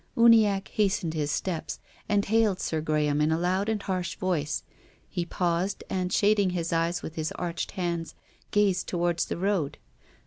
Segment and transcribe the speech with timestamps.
[0.17, 4.63] Uniacke hastened his steps, and hailed Sir Graham in a loud and harsh voice.
[5.07, 8.15] He paused, and shading his eyes with his arched hands,
[8.49, 9.77] gazed towards the road.